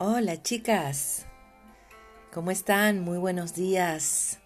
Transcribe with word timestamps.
Hola 0.00 0.42
chicas, 0.42 1.24
¿cómo 2.32 2.50
están? 2.50 2.98
Muy 2.98 3.16
buenos 3.16 3.54
días. 3.54 4.40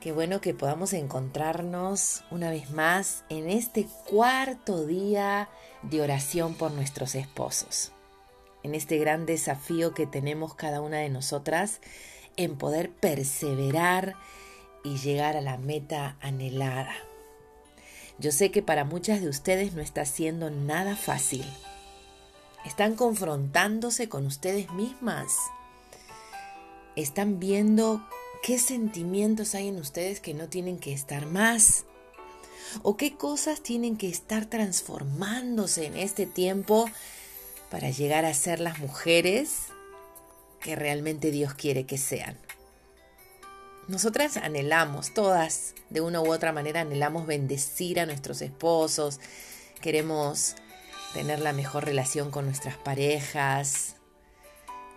Qué 0.00 0.10
bueno 0.10 0.40
que 0.40 0.54
podamos 0.54 0.92
encontrarnos 0.92 2.24
una 2.32 2.50
vez 2.50 2.72
más 2.72 3.22
en 3.28 3.48
este 3.48 3.86
cuarto 4.10 4.86
día 4.86 5.48
de 5.82 6.00
oración 6.00 6.54
por 6.54 6.72
nuestros 6.72 7.14
esposos, 7.14 7.92
en 8.64 8.74
este 8.74 8.98
gran 8.98 9.24
desafío 9.24 9.94
que 9.94 10.04
tenemos 10.04 10.56
cada 10.56 10.80
una 10.80 10.98
de 10.98 11.10
nosotras 11.10 11.80
en 12.36 12.58
poder 12.58 12.90
perseverar 12.90 14.16
y 14.82 14.96
llegar 14.96 15.36
a 15.36 15.42
la 15.42 15.58
meta 15.58 16.16
anhelada. 16.20 16.96
Yo 18.18 18.32
sé 18.32 18.50
que 18.50 18.62
para 18.62 18.84
muchas 18.84 19.20
de 19.20 19.28
ustedes 19.28 19.74
no 19.74 19.80
está 19.80 20.04
siendo 20.04 20.50
nada 20.50 20.96
fácil 20.96 21.44
están 22.64 22.94
confrontándose 22.94 24.08
con 24.08 24.26
ustedes 24.26 24.70
mismas. 24.72 25.32
Están 26.96 27.38
viendo 27.38 28.06
qué 28.42 28.58
sentimientos 28.58 29.54
hay 29.54 29.68
en 29.68 29.78
ustedes 29.78 30.20
que 30.20 30.34
no 30.34 30.48
tienen 30.48 30.78
que 30.78 30.92
estar 30.92 31.26
más. 31.26 31.84
O 32.82 32.96
qué 32.96 33.16
cosas 33.16 33.62
tienen 33.62 33.96
que 33.96 34.08
estar 34.08 34.46
transformándose 34.46 35.86
en 35.86 35.96
este 35.96 36.26
tiempo 36.26 36.90
para 37.70 37.90
llegar 37.90 38.24
a 38.24 38.34
ser 38.34 38.60
las 38.60 38.78
mujeres 38.78 39.66
que 40.60 40.74
realmente 40.74 41.30
Dios 41.30 41.54
quiere 41.54 41.84
que 41.84 41.98
sean. 41.98 42.38
Nosotras 43.86 44.38
anhelamos, 44.38 45.12
todas, 45.12 45.74
de 45.90 46.00
una 46.00 46.22
u 46.22 46.32
otra 46.32 46.52
manera, 46.52 46.80
anhelamos 46.80 47.26
bendecir 47.26 48.00
a 48.00 48.06
nuestros 48.06 48.40
esposos, 48.40 49.20
queremos 49.82 50.56
tener 51.14 51.38
la 51.38 51.52
mejor 51.52 51.84
relación 51.84 52.32
con 52.32 52.44
nuestras 52.44 52.76
parejas, 52.76 53.94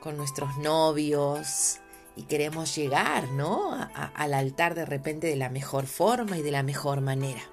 con 0.01 0.17
nuestros 0.17 0.57
novios 0.57 1.77
y 2.15 2.23
queremos 2.23 2.75
llegar, 2.75 3.29
¿no? 3.29 3.87
al 3.93 4.33
altar 4.33 4.73
de 4.73 4.85
repente 4.85 5.27
de 5.27 5.35
la 5.35 5.49
mejor 5.49 5.85
forma 5.85 6.37
y 6.37 6.41
de 6.41 6.51
la 6.51 6.63
mejor 6.63 7.01
manera. 7.01 7.43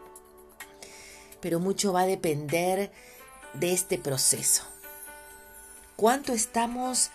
Pero 1.43 1.61
mucho 1.61 1.93
va 1.93 2.01
a 2.01 2.07
depender 2.07 2.91
de 3.53 3.73
este 3.75 3.99
proceso. 3.99 4.63
¿Cuánto 5.97 6.33
estamos 6.33 7.11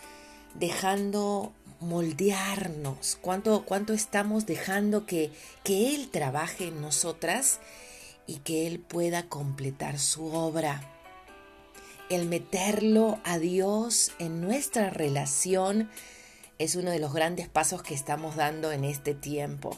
dejando 0.53 1.51
moldearnos? 1.79 3.17
¿Cuánto, 3.21 3.65
cuánto 3.65 3.93
estamos 3.93 4.45
dejando 4.45 5.07
que, 5.07 5.31
que 5.63 5.95
Él 5.95 6.09
trabaje 6.11 6.67
en 6.67 6.79
nosotras 6.79 7.59
y 8.27 8.35
que 8.37 8.67
Él 8.67 8.79
pueda 8.79 9.23
completar 9.23 9.97
su 9.97 10.27
obra? 10.27 10.98
El 12.09 12.25
meterlo 12.25 13.19
a 13.23 13.37
Dios 13.37 14.11
en 14.17 14.41
nuestra 14.41 14.89
relación 14.89 15.89
es 16.57 16.75
uno 16.75 16.91
de 16.91 16.99
los 16.99 17.13
grandes 17.13 17.47
pasos 17.47 17.83
que 17.83 17.93
estamos 17.93 18.35
dando 18.35 18.71
en 18.71 18.83
este 18.83 19.13
tiempo. 19.13 19.77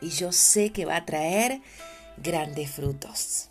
Y 0.00 0.10
yo 0.10 0.32
sé 0.32 0.70
que 0.70 0.84
va 0.84 0.96
a 0.96 1.04
traer 1.04 1.60
grandes 2.16 2.70
frutos. 2.70 3.48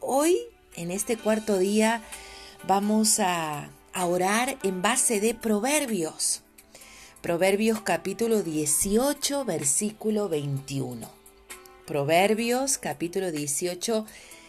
Hoy, 0.00 0.36
en 0.76 0.90
este 0.90 1.16
cuarto 1.16 1.58
día, 1.58 2.02
vamos 2.66 3.18
a, 3.18 3.70
orar 3.94 4.56
en 4.62 4.82
base 4.82 5.20
de 5.20 5.34
Proverbios. 5.34 6.42
Proverbios 7.22 7.80
capítulo 7.80 8.42
18, 8.42 9.44
versículo 9.44 10.28
21. 10.28 11.10
Proverbios 11.86 12.78
capítulo 12.78 13.32
18, 13.32 14.06
versículo 14.06 14.39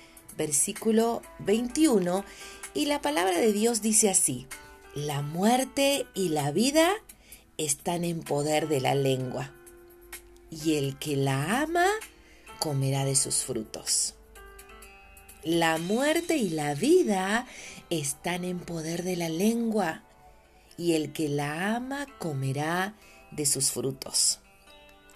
21, 1.39 2.25
y 2.73 2.85
la 2.85 3.01
palabra 3.01 3.37
de 3.37 3.53
Dios 3.53 3.81
dice 3.81 4.09
así, 4.09 4.47
la 4.95 5.21
muerte 5.21 6.05
y 6.13 6.29
la 6.29 6.51
vida 6.51 6.91
están 7.57 8.03
en 8.03 8.21
poder 8.21 8.67
de 8.67 8.81
la 8.81 8.95
lengua, 8.95 9.51
y 10.49 10.75
el 10.75 10.97
que 10.97 11.15
la 11.15 11.61
ama 11.61 11.85
comerá 12.59 13.05
de 13.05 13.15
sus 13.15 13.43
frutos. 13.43 14.15
La 15.43 15.77
muerte 15.77 16.37
y 16.37 16.49
la 16.49 16.75
vida 16.75 17.47
están 17.89 18.43
en 18.43 18.59
poder 18.59 19.03
de 19.03 19.15
la 19.15 19.29
lengua, 19.29 20.03
y 20.77 20.93
el 20.93 21.13
que 21.13 21.29
la 21.29 21.75
ama 21.75 22.07
comerá 22.19 22.95
de 23.31 23.45
sus 23.45 23.71
frutos. 23.71 24.39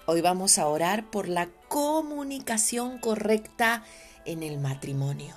Hoy 0.08 0.22
vamos 0.22 0.60
a 0.60 0.68
orar 0.68 1.10
por 1.10 1.28
la 1.28 1.48
comunicación 1.68 3.00
correcta 3.00 3.84
en 4.26 4.44
el 4.44 4.60
matrimonio. 4.60 5.36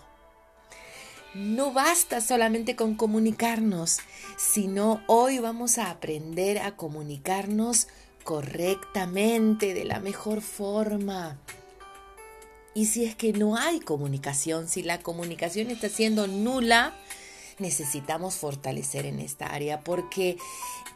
No 1.35 1.73
basta 1.73 2.21
solamente 2.21 2.75
con 2.75 2.95
comunicarnos, 2.95 3.99
sino 4.37 5.03
hoy 5.07 5.39
vamos 5.39 5.79
a 5.79 5.91
aprender 5.91 6.59
a 6.59 6.75
comunicarnos 6.75 7.89
correctamente, 8.25 9.75
de 9.75 9.85
la 9.85 10.01
mejor 10.01 10.41
forma. 10.41 11.39
Y 12.75 12.87
si 12.87 13.05
es 13.05 13.15
que 13.15 13.33
no 13.33 13.57
hay 13.57 13.81
comunicación, 13.81 14.69
si 14.69 14.83
la 14.83 15.01
comunicación 15.01 15.71
está 15.71 15.89
siendo 15.89 16.27
nula, 16.27 16.95
necesitamos 17.59 18.37
fortalecer 18.37 19.05
en 19.05 19.19
esta 19.21 19.47
área 19.47 19.81
porque 19.81 20.39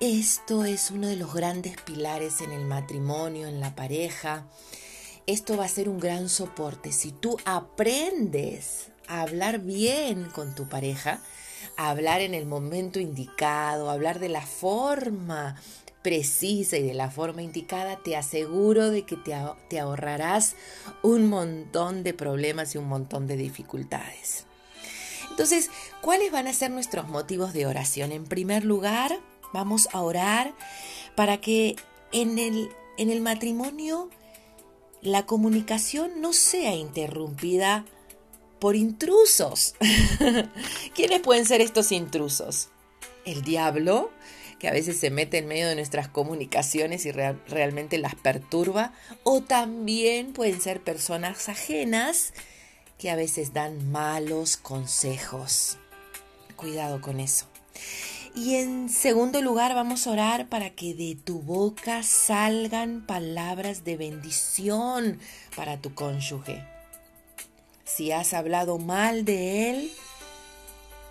esto 0.00 0.64
es 0.64 0.90
uno 0.90 1.08
de 1.08 1.16
los 1.16 1.34
grandes 1.34 1.76
pilares 1.82 2.40
en 2.40 2.52
el 2.52 2.64
matrimonio, 2.64 3.48
en 3.48 3.60
la 3.60 3.74
pareja 3.74 4.46
esto 5.26 5.56
va 5.56 5.64
a 5.64 5.68
ser 5.68 5.88
un 5.88 5.98
gran 5.98 6.28
soporte. 6.28 6.92
Si 6.92 7.12
tú 7.12 7.36
aprendes 7.44 8.88
a 9.06 9.22
hablar 9.22 9.60
bien 9.60 10.28
con 10.34 10.54
tu 10.54 10.68
pareja, 10.68 11.20
a 11.76 11.90
hablar 11.90 12.20
en 12.20 12.34
el 12.34 12.46
momento 12.46 13.00
indicado, 13.00 13.88
a 13.88 13.94
hablar 13.94 14.18
de 14.18 14.28
la 14.28 14.42
forma 14.42 15.56
precisa 16.02 16.76
y 16.76 16.82
de 16.82 16.94
la 16.94 17.10
forma 17.10 17.42
indicada, 17.42 17.98
te 18.02 18.16
aseguro 18.16 18.90
de 18.90 19.02
que 19.02 19.16
te, 19.16 19.34
te 19.68 19.78
ahorrarás 19.78 20.56
un 21.02 21.28
montón 21.28 22.02
de 22.02 22.12
problemas 22.12 22.74
y 22.74 22.78
un 22.78 22.88
montón 22.88 23.26
de 23.26 23.36
dificultades. 23.36 24.46
Entonces, 25.30 25.70
¿cuáles 26.02 26.30
van 26.32 26.46
a 26.46 26.52
ser 26.52 26.70
nuestros 26.70 27.08
motivos 27.08 27.52
de 27.52 27.66
oración? 27.66 28.12
En 28.12 28.24
primer 28.24 28.64
lugar, 28.64 29.18
vamos 29.52 29.88
a 29.92 30.00
orar 30.00 30.52
para 31.14 31.40
que 31.40 31.76
en 32.10 32.38
el, 32.38 32.68
en 32.98 33.10
el 33.10 33.20
matrimonio 33.20 34.10
la 35.02 35.26
comunicación 35.26 36.20
no 36.20 36.32
sea 36.32 36.74
interrumpida 36.74 37.84
por 38.60 38.76
intrusos. 38.76 39.74
¿Quiénes 40.94 41.20
pueden 41.20 41.44
ser 41.44 41.60
estos 41.60 41.90
intrusos? 41.90 42.68
El 43.24 43.42
diablo, 43.42 44.12
que 44.60 44.68
a 44.68 44.72
veces 44.72 44.98
se 44.98 45.10
mete 45.10 45.38
en 45.38 45.48
medio 45.48 45.68
de 45.68 45.74
nuestras 45.74 46.08
comunicaciones 46.08 47.04
y 47.04 47.10
realmente 47.10 47.98
las 47.98 48.14
perturba, 48.14 48.92
o 49.24 49.42
también 49.42 50.32
pueden 50.32 50.60
ser 50.60 50.80
personas 50.80 51.48
ajenas 51.48 52.32
que 52.96 53.10
a 53.10 53.16
veces 53.16 53.52
dan 53.52 53.90
malos 53.90 54.56
consejos. 54.56 55.78
Cuidado 56.54 57.00
con 57.00 57.18
eso. 57.18 57.46
Y 58.34 58.54
en 58.54 58.88
segundo 58.88 59.42
lugar 59.42 59.74
vamos 59.74 60.06
a 60.06 60.10
orar 60.10 60.48
para 60.48 60.70
que 60.70 60.94
de 60.94 61.16
tu 61.22 61.42
boca 61.42 62.02
salgan 62.02 63.04
palabras 63.06 63.84
de 63.84 63.98
bendición 63.98 65.18
para 65.54 65.80
tu 65.80 65.94
cónyuge. 65.94 66.64
Si 67.84 68.10
has 68.10 68.32
hablado 68.32 68.78
mal 68.78 69.26
de 69.26 69.70
él, 69.70 69.92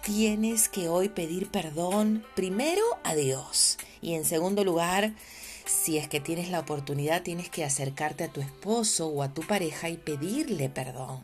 tienes 0.04 0.68
que 0.68 0.88
hoy 0.88 1.10
pedir 1.10 1.52
perdón 1.52 2.26
primero 2.36 2.82
a 3.04 3.14
Dios. 3.14 3.78
Y 4.02 4.16
en 4.16 4.26
segundo 4.26 4.64
lugar, 4.64 5.14
si 5.66 6.00
es 6.00 6.08
que 6.08 6.20
tienes 6.20 6.50
la 6.50 6.60
oportunidad, 6.60 7.22
tienes 7.22 7.52
que 7.52 7.64
acercarte 7.64 8.24
a 8.24 8.34
tu 8.34 8.42
esposo 8.42 9.08
o 9.10 9.22
a 9.22 9.32
tu 9.32 9.44
pareja 9.44 9.90
y 9.90 9.98
pedirle 9.98 10.70
perdón. 10.70 11.24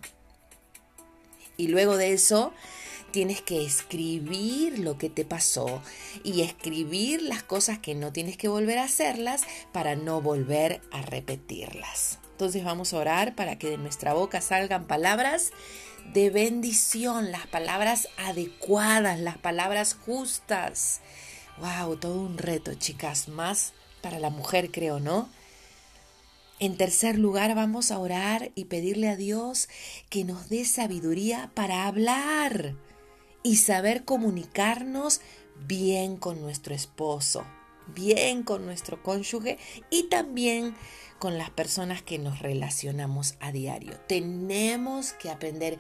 Y 1.58 1.70
luego 1.70 1.98
de 1.98 2.14
eso, 2.14 2.54
tienes 3.18 3.42
que 3.42 3.66
escribir 3.66 4.78
lo 4.78 5.00
que 5.00 5.10
te 5.10 5.26
pasó 5.26 5.82
y 6.24 6.44
escribir 6.44 7.24
las 7.24 7.42
cosas 7.42 7.80
que 7.80 7.96
no 7.96 8.14
tienes 8.14 8.38
que 8.38 8.48
volver 8.48 8.78
a 8.78 8.84
hacerlas 8.84 9.42
para 9.72 9.96
no 9.96 10.22
volver 10.22 10.82
a 10.92 11.02
repetirlas. 11.02 12.20
Entonces 12.34 12.64
vamos 12.64 12.94
a 12.94 12.98
orar 12.98 13.34
para 13.34 13.58
que 13.58 13.72
de 13.72 13.80
nuestra 13.80 14.14
boca 14.14 14.40
salgan 14.40 14.86
palabras 14.86 15.50
de 16.14 16.30
bendición, 16.30 17.32
las 17.32 17.48
palabras 17.48 18.08
adecuadas, 18.18 19.20
las 19.20 19.40
palabras 19.40 19.96
justas. 19.96 21.02
Wow, 21.58 21.98
todo 21.98 22.22
un 22.22 22.38
reto, 22.38 22.76
chicas, 22.76 23.30
más 23.30 23.74
para 24.04 24.20
la 24.20 24.30
mujer, 24.30 24.70
creo, 24.70 25.00
¿no? 25.00 25.28
En 26.60 26.78
tercer 26.78 27.18
lugar, 27.18 27.56
vamos 27.56 27.90
a 27.90 27.98
orar 27.98 28.52
y 28.54 28.66
pedirle 28.66 29.10
a 29.10 29.16
Dios 29.16 29.70
que 30.12 30.24
nos 30.24 30.50
dé 30.50 30.66
sabiduría 30.66 31.50
para 31.56 31.88
hablar 31.88 32.76
y 33.48 33.56
saber 33.56 34.04
comunicarnos 34.04 35.22
bien 35.66 36.18
con 36.18 36.42
nuestro 36.42 36.76
esposo, 36.76 37.46
bien 37.96 38.44
con 38.44 38.66
nuestro 38.66 39.02
cónyuge 39.02 39.58
y 39.90 40.10
también 40.10 40.76
con 41.18 41.38
las 41.38 41.50
personas 41.50 42.02
que 42.02 42.20
nos 42.20 42.40
relacionamos 42.40 43.36
a 43.40 43.54
diario. 43.54 43.98
Tenemos 44.06 45.14
que 45.14 45.30
aprender, 45.30 45.80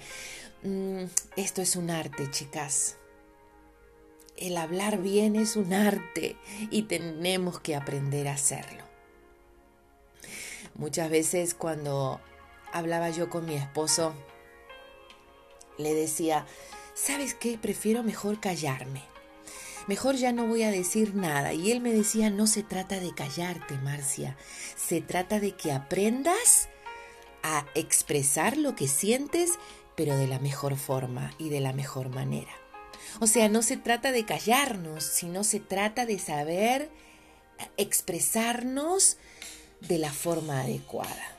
mm, 0.63 1.03
esto 1.35 1.61
es 1.61 1.75
un 1.75 1.89
arte, 1.89 2.31
chicas. 2.31 2.95
el 4.37 4.55
hablar 4.55 5.01
bien 5.01 5.35
es 5.35 5.55
un 5.55 5.73
arte 5.73 6.37
y 6.69 6.83
tenemos 6.83 7.59
que 7.59 7.75
aprender 7.75 8.27
a 8.27 8.35
hacerlo. 8.35 8.83
Muchas 10.75 11.09
veces 11.09 11.55
cuando 11.55 12.21
hablaba 12.71 13.09
yo 13.09 13.31
con 13.31 13.45
mi 13.47 13.55
esposo, 13.55 14.13
le 15.79 15.95
decía, 15.95 16.45
¿sabes 16.97 17.33
qué? 17.33 17.57
Prefiero 17.57 18.03
mejor 18.03 18.39
callarme. 18.39 19.03
Mejor 19.87 20.15
ya 20.15 20.33
no 20.33 20.47
voy 20.47 20.63
a 20.63 20.71
decir 20.71 21.15
nada. 21.15 21.53
Y 21.53 21.71
él 21.71 21.79
me 21.79 21.93
decía, 21.93 22.29
no 22.29 22.47
se 22.47 22.63
trata 22.63 22.99
de 22.99 23.13
callarte, 23.13 23.75
Marcia. 23.75 24.35
Se 24.75 24.99
trata 24.99 25.39
de 25.39 25.53
que 25.53 25.71
aprendas 25.71 26.67
a 27.43 27.65
expresar 27.75 28.57
lo 28.57 28.75
que 28.75 28.87
sientes, 28.87 29.51
pero 29.95 30.17
de 30.17 30.27
la 30.27 30.39
mejor 30.39 30.75
forma 30.75 31.33
y 31.37 31.49
de 31.49 31.61
la 31.61 31.71
mejor 31.71 32.09
manera. 32.09 32.51
O 33.21 33.27
sea, 33.27 33.47
no 33.47 33.61
se 33.61 33.77
trata 33.77 34.11
de 34.11 34.25
callarnos, 34.25 35.03
sino 35.03 35.43
se 35.43 35.59
trata 35.59 36.05
de 36.05 36.19
saber 36.19 36.89
expresarnos 37.77 39.17
de 39.81 39.99
la 39.99 40.11
forma 40.11 40.61
adecuada. 40.61 41.36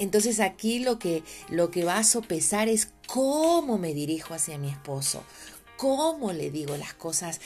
Entonces 0.00 0.40
aquí 0.40 0.78
lo 0.78 0.98
que, 0.98 1.22
lo 1.50 1.70
que 1.70 1.84
va 1.84 1.98
a 1.98 2.04
sopesar 2.04 2.68
es 2.68 2.88
cómo 3.06 3.76
me 3.76 3.92
dirijo 3.92 4.32
hacia 4.32 4.56
mi 4.56 4.70
esposo, 4.70 5.22
cómo 5.76 6.32
le 6.32 6.50
digo 6.50 6.74
las 6.78 6.94
cosas. 6.94 7.38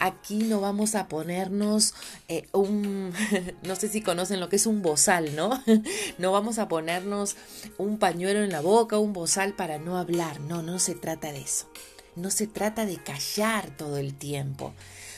Aquí 0.00 0.38
no 0.38 0.60
vamos 0.60 0.96
a 0.96 1.06
ponernos 1.06 1.94
eh, 2.26 2.48
un, 2.52 3.14
no 3.62 3.76
sé 3.76 3.88
si 3.88 4.02
conocen 4.02 4.40
lo 4.40 4.48
que 4.48 4.56
es 4.56 4.66
un 4.66 4.82
bozal, 4.82 5.36
¿no? 5.36 5.62
No 6.18 6.32
vamos 6.32 6.58
a 6.58 6.66
ponernos 6.66 7.36
un 7.78 7.98
pañuelo 7.98 8.42
en 8.42 8.50
la 8.50 8.60
boca, 8.60 8.98
un 8.98 9.12
bozal 9.12 9.54
para 9.54 9.78
no 9.78 9.96
hablar. 9.96 10.40
No, 10.40 10.62
no 10.62 10.80
se 10.80 10.96
trata 10.96 11.30
de 11.30 11.42
eso. 11.42 11.70
No 12.16 12.32
se 12.32 12.48
trata 12.48 12.86
de 12.86 12.96
callar 12.96 13.70
todo 13.76 13.98
el 13.98 14.14
tiempo, 14.14 14.74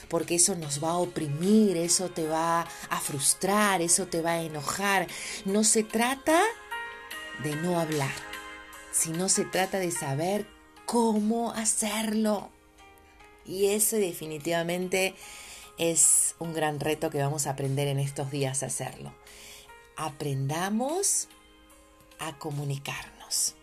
porque 0.09 0.35
eso 0.35 0.55
nos 0.57 0.85
va 0.85 0.91
a 0.91 0.99
oprimir, 0.99 1.79
eso 1.79 2.11
te 2.11 2.29
va 2.29 2.69
a 2.91 3.01
frustrar, 3.01 3.81
eso 3.81 4.09
te 4.09 4.21
va 4.21 4.33
a 4.33 4.43
enojar. 4.43 5.07
No 5.47 5.65
se 5.65 5.85
trata 5.85 6.39
de 7.43 7.57
no 7.57 7.79
hablar, 7.79 8.13
sino 8.93 9.29
se 9.29 9.45
trata 9.45 9.79
de 9.79 9.91
saber 9.91 10.47
cómo 10.87 11.53
hacerlo. 11.53 12.51
Y 13.45 13.67
eso 13.69 13.97
definitivamente 13.97 15.15
es 15.79 16.35
un 16.39 16.53
gran 16.53 16.81
reto 16.81 17.11
que 17.11 17.19
vamos 17.19 17.47
a 17.47 17.51
aprender 17.51 17.89
en 17.89 17.99
estos 17.99 18.31
días 18.31 18.63
a 18.63 18.67
hacerlo. 18.67 19.13
Aprendamos 19.97 21.29
a 22.19 22.39
comunicarnos. 22.39 23.55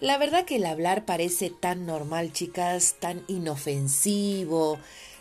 La 0.00 0.18
verdad 0.18 0.44
que 0.44 0.56
el 0.56 0.66
hablar 0.66 1.04
parece 1.04 1.50
tan 1.50 1.86
normal, 1.86 2.32
chicas, 2.32 2.96
tan 3.00 3.24
inofensivo, 3.28 4.78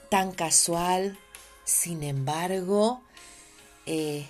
tan 0.10 0.32
casual. 0.32 1.18
Sin 1.64 2.04
embargo, 2.04 3.02
eh, 3.86 4.26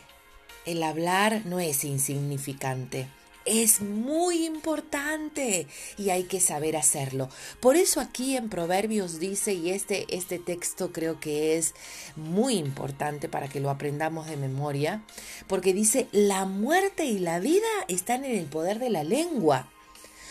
el 0.65 0.83
hablar 0.83 1.41
no 1.45 1.59
es 1.59 1.83
insignificante. 1.83 3.07
Es 3.45 3.81
muy 3.81 4.45
importante 4.45 5.67
y 5.97 6.11
hay 6.11 6.23
que 6.23 6.39
saber 6.39 6.77
hacerlo. 6.77 7.27
Por 7.59 7.75
eso 7.75 7.99
aquí 7.99 8.37
en 8.37 8.47
Proverbios 8.47 9.19
dice, 9.19 9.53
y 9.53 9.71
este, 9.71 10.05
este 10.15 10.39
texto 10.39 10.93
creo 10.93 11.19
que 11.19 11.57
es 11.57 11.75
muy 12.15 12.55
importante 12.55 13.27
para 13.27 13.49
que 13.49 13.59
lo 13.59 13.69
aprendamos 13.69 14.27
de 14.27 14.37
memoria, 14.37 15.03
porque 15.47 15.73
dice, 15.73 16.07
la 16.13 16.45
muerte 16.45 17.03
y 17.03 17.19
la 17.19 17.39
vida 17.39 17.67
están 17.89 18.23
en 18.23 18.37
el 18.37 18.45
poder 18.45 18.79
de 18.79 18.89
la 18.89 19.03
lengua. 19.03 19.67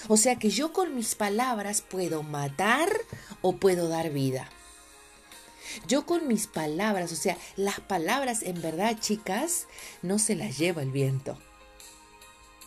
O 0.09 0.17
sea 0.17 0.37
que 0.37 0.49
yo 0.49 0.73
con 0.73 0.97
mis 0.97 1.15
palabras 1.15 1.83
puedo 1.83 2.23
matar 2.23 2.89
o 3.43 3.57
puedo 3.57 3.89
dar 3.89 4.11
vida. 4.11 4.49
Yo 5.89 6.07
con 6.07 6.29
mis 6.29 6.47
palabras, 6.47 7.13
o 7.13 7.17
sea, 7.17 7.37
las 7.57 7.81
palabras 7.81 8.43
en 8.43 8.61
verdad, 8.61 8.99
chicas, 9.01 9.67
no 10.03 10.19
se 10.19 10.35
las 10.35 10.59
lleva 10.59 10.83
el 10.83 10.91
viento. 10.91 11.39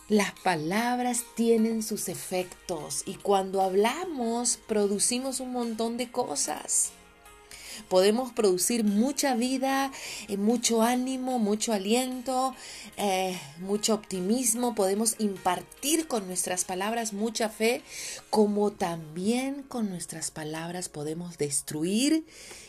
Las 0.08 0.32
palabras 0.40 1.24
tienen 1.34 1.82
sus 1.82 2.08
efectos 2.08 3.02
y 3.06 3.16
cuando 3.16 3.60
hablamos 3.60 4.56
producimos 4.68 5.40
un 5.40 5.50
montón 5.50 5.96
de 5.96 6.12
cosas. 6.12 6.92
Podemos 7.88 8.32
producir 8.32 8.84
mucha 8.84 9.34
vida, 9.34 9.92
eh, 10.28 10.36
mucho 10.36 10.82
ánimo, 10.82 11.38
mucho 11.38 11.72
aliento, 11.72 12.54
eh, 12.96 13.38
mucho 13.58 13.94
optimismo. 13.94 14.74
Podemos 14.74 15.16
impartir 15.18 16.08
con 16.08 16.26
nuestras 16.26 16.64
palabras 16.64 17.12
mucha 17.12 17.48
fe, 17.48 17.82
como 18.30 18.72
también 18.72 19.62
con 19.62 19.88
nuestras 19.88 20.30
palabras 20.30 20.88
podemos 20.88 21.38
destruir 21.38 22.26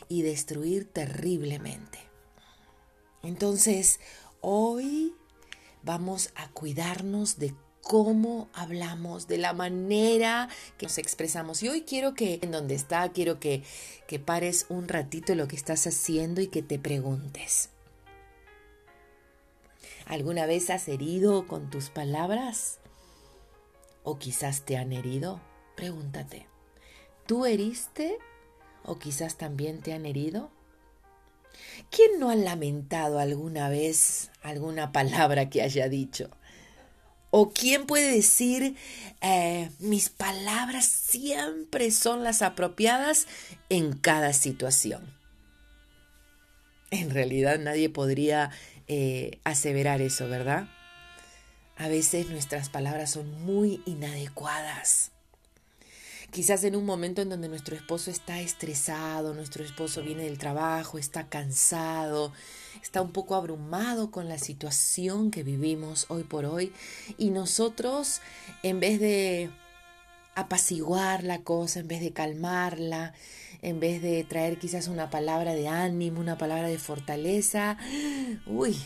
y 0.09 0.21
destruir 0.21 0.92
terriblemente. 0.92 2.00
Entonces, 3.24 4.00
hoy 4.42 5.13
vamos 5.83 6.31
a 6.36 6.50
cuidarnos 6.50 7.39
de 7.39 7.53
cómo 7.88 8.50
hablamos, 8.54 9.28
de 9.28 9.38
la 9.38 9.54
manera 9.54 10.50
que 10.78 10.86
nos 10.88 10.98
expresamos. 10.98 11.63
Y 11.63 11.69
hoy 11.69 11.81
quiero 11.84 12.13
que, 12.13 12.39
en 12.42 12.51
donde 12.51 12.75
está, 12.75 13.10
quiero 13.13 13.39
que, 13.39 13.63
que 14.07 14.19
pares 14.19 14.66
un 14.69 14.88
ratito 14.88 15.36
lo 15.36 15.48
que 15.48 15.56
estás 15.56 15.88
haciendo 15.88 16.42
y 16.42 16.48
que 16.48 16.62
te 16.62 16.80
preguntes. 16.80 17.69
¿Alguna 20.06 20.45
vez 20.45 20.69
has 20.69 20.88
herido 20.88 21.48
con 21.48 21.69
tus 21.69 21.89
palabras? 21.89 22.80
¿O 24.04 24.19
quizás 24.19 24.62
te 24.62 24.78
han 24.78 24.92
herido? 24.92 25.42
Pregúntate. 25.75 26.45
¿Tú 27.25 27.45
heriste 27.45 28.18
o 28.84 29.00
quizás 29.00 29.38
también 29.38 29.81
te 29.81 29.94
han 29.94 30.06
herido? 30.06 30.50
¿Quién 31.89 32.19
no 32.19 32.30
ha 32.30 32.36
lamentado 32.36 33.19
alguna 33.19 33.69
vez 33.69 34.30
alguna 34.42 34.92
palabra 34.92 35.50
que 35.50 35.62
haya 35.62 35.89
dicho? 35.89 36.30
¿O 37.29 37.51
quién 37.51 37.85
puede 37.85 38.12
decir, 38.12 38.75
eh, 39.21 39.69
mis 39.79 40.09
palabras 40.09 40.85
siempre 40.85 41.91
son 41.91 42.24
las 42.24 42.41
apropiadas 42.41 43.27
en 43.69 43.94
cada 43.94 44.31
situación? 44.33 45.13
En 46.89 47.09
realidad 47.09 47.59
nadie 47.59 47.89
podría 47.89 48.51
eh, 48.88 49.39
aseverar 49.44 50.01
eso, 50.01 50.29
¿verdad? 50.29 50.69
A 51.75 51.89
veces 51.89 52.29
nuestras 52.29 52.69
palabras 52.69 53.12
son 53.12 53.29
muy 53.44 53.81
inadecuadas. 53.85 55.12
Quizás 56.31 56.63
en 56.65 56.75
un 56.75 56.85
momento 56.85 57.21
en 57.21 57.29
donde 57.29 57.47
nuestro 57.47 57.75
esposo 57.75 58.12
está 58.12 58.41
estresado, 58.41 59.33
nuestro 59.33 59.63
esposo 59.63 60.03
viene 60.03 60.24
del 60.24 60.38
trabajo, 60.38 60.98
está 60.98 61.27
cansado, 61.27 62.34
está 62.81 63.01
un 63.01 63.12
poco 63.12 63.36
abrumado 63.36 64.12
con 64.12 64.27
la 64.27 64.38
situación 64.38 65.31
que 65.31 65.43
vivimos 65.43 66.05
hoy 66.10 66.24
por 66.24 66.46
hoy 66.46 66.74
y 67.17 67.29
nosotros 67.29 68.22
en 68.62 68.79
vez 68.79 69.00
de 69.00 69.50
apaciguar 70.36 71.24
la 71.24 71.39
cosa, 71.39 71.79
en 71.79 71.88
vez 71.88 72.01
de 72.01 72.12
calmarla, 72.12 73.13
en 73.62 73.79
vez 73.79 74.01
de 74.01 74.24
traer 74.24 74.60
quizás 74.60 74.88
una 74.88 75.10
palabra 75.10 75.53
de 75.53 75.67
ánimo, 75.67 76.19
una 76.19 76.38
palabra 76.38 76.67
de 76.67 76.77
fortaleza, 76.77 77.77
uy, 78.46 78.77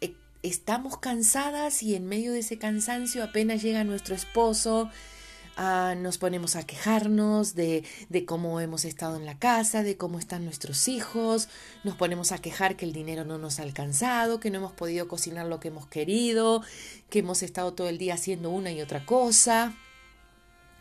e, 0.00 0.14
estamos 0.42 0.96
cansadas 0.96 1.82
y 1.82 1.96
en 1.96 2.06
medio 2.06 2.32
de 2.32 2.38
ese 2.38 2.58
cansancio 2.58 3.22
apenas 3.22 3.60
llega 3.62 3.84
nuestro 3.84 4.14
esposo, 4.14 4.88
Ah, 5.58 5.94
nos 5.96 6.18
ponemos 6.18 6.54
a 6.54 6.66
quejarnos 6.66 7.54
de, 7.54 7.82
cómo 8.26 8.60
hemos 8.60 8.84
estado 8.84 9.16
en 9.16 9.24
la 9.24 9.38
casa, 9.38 9.82
de 9.82 9.96
cómo 9.96 10.18
están 10.18 10.44
nuestros 10.44 10.86
hijos, 10.86 11.48
nos 11.82 11.96
ponemos 11.96 12.30
a 12.30 12.38
quejar 12.38 12.76
que 12.76 12.84
el 12.84 12.92
dinero 12.92 13.24
no 13.24 13.38
nos 13.38 13.58
ha 13.58 13.62
alcanzado, 13.62 14.38
que 14.38 14.50
no 14.50 14.58
hemos 14.58 14.72
podido 14.72 15.08
cocinar 15.08 15.46
lo 15.46 15.58
que 15.58 15.68
hemos 15.68 15.86
querido, 15.86 16.62
que 17.08 17.20
hemos 17.20 17.42
estado 17.42 17.72
todo 17.72 17.88
el 17.88 17.96
día 17.96 18.14
haciendo 18.14 18.50
una 18.50 18.70
y 18.70 18.82
otra 18.82 19.06
cosa. 19.06 19.72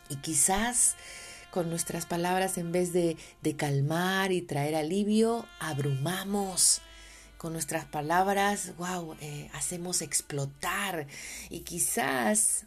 Y 0.09 0.17
quizás 0.17 0.95
con 1.51 1.69
nuestras 1.69 2.05
palabras, 2.05 2.57
en 2.57 2.73
vez 2.73 2.91
de, 2.91 3.15
de 3.41 3.55
calmar 3.55 4.33
y 4.33 4.41
traer 4.41 4.75
alivio, 4.75 5.45
abrumamos. 5.59 6.81
Con 7.37 7.53
nuestras 7.53 7.85
palabras, 7.85 8.75
wow, 8.77 9.15
eh, 9.21 9.49
hacemos 9.53 10.01
explotar. 10.01 11.07
Y 11.49 11.61
quizás 11.61 12.65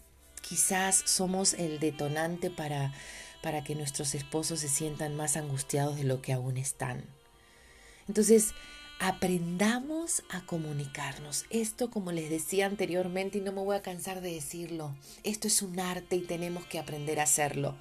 Quizás 0.48 1.02
somos 1.04 1.52
el 1.52 1.78
detonante 1.78 2.50
para, 2.50 2.94
para 3.42 3.62
que 3.64 3.74
nuestros 3.74 4.14
esposos 4.14 4.60
se 4.60 4.68
sientan 4.68 5.14
más 5.14 5.36
angustiados 5.36 5.96
de 5.96 6.04
lo 6.04 6.22
que 6.22 6.32
aún 6.32 6.56
están. 6.56 7.04
Entonces, 8.06 8.54
aprendamos 8.98 10.22
a 10.30 10.40
comunicarnos. 10.46 11.44
Esto, 11.50 11.90
como 11.90 12.12
les 12.12 12.30
decía 12.30 12.64
anteriormente, 12.64 13.38
y 13.38 13.40
no 13.42 13.52
me 13.52 13.62
voy 13.62 13.76
a 13.76 13.82
cansar 13.82 14.22
de 14.22 14.32
decirlo, 14.32 14.96
esto 15.22 15.48
es 15.48 15.60
un 15.60 15.78
arte 15.78 16.16
y 16.16 16.22
tenemos 16.22 16.64
que 16.64 16.78
aprender 16.78 17.20
a 17.20 17.24
hacerlo. 17.24 17.76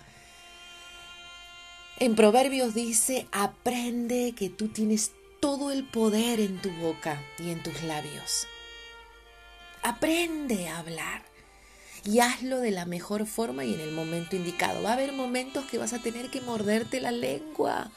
En 1.99 2.15
Proverbios 2.15 2.75
dice, 2.75 3.27
aprende 3.31 4.33
que 4.37 4.49
tú 4.49 4.67
tienes 4.67 5.13
todo 5.39 5.71
el 5.71 5.85
poder 5.85 6.41
en 6.41 6.61
tu 6.61 6.69
boca 6.71 7.23
y 7.39 7.49
en 7.49 7.63
tus 7.63 7.81
labios. 7.83 8.45
Aprende 9.83 10.67
a 10.67 10.79
hablar 10.79 11.26
y 12.07 12.21
hazlo 12.21 12.59
de 12.59 12.71
la 12.71 12.85
mejor 12.85 13.25
forma 13.25 13.65
y 13.65 13.73
en 13.73 13.81
el 13.81 13.91
momento 13.91 14.37
indicado. 14.37 14.81
Va 14.81 14.91
a 14.91 14.93
haber 14.93 15.11
momentos 15.11 15.65
que 15.65 15.77
vas 15.77 15.91
a 15.91 15.99
tener 15.99 16.29
que 16.29 16.39
morderte 16.39 17.01
la 17.01 17.11
lengua 17.11 17.91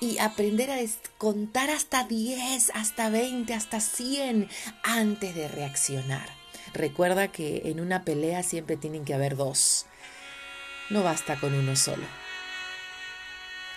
y 0.00 0.18
aprender 0.18 0.72
a 0.72 0.78
contar 1.18 1.70
hasta 1.70 2.02
10, 2.02 2.72
hasta 2.74 3.10
20, 3.10 3.54
hasta 3.54 3.78
100 3.78 4.48
antes 4.82 5.36
de 5.36 5.46
reaccionar. 5.46 6.28
Recuerda 6.72 7.28
que 7.28 7.62
en 7.66 7.78
una 7.78 8.04
pelea 8.04 8.42
siempre 8.42 8.76
tienen 8.76 9.04
que 9.04 9.14
haber 9.14 9.36
dos. 9.36 9.86
No 10.90 11.04
basta 11.04 11.38
con 11.38 11.54
uno 11.54 11.76
solo. 11.76 12.06